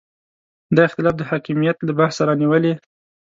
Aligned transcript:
دا 0.75 0.81
اختلاف 0.87 1.15
د 1.17 1.21
حکمیت 1.29 1.77
له 1.83 1.93
بحثه 1.99 2.21
رانیولې. 2.27 2.73